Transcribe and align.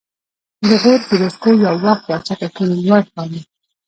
د 0.67 0.69
غور 0.81 0.99
فیروزکوه 1.07 1.57
یو 1.65 1.75
وخت 1.85 2.03
د 2.05 2.09
اسیا 2.17 2.35
تر 2.41 2.49
ټولو 2.55 2.73
لوړ 2.85 3.01
ښار 3.11 3.27
و 3.33 3.43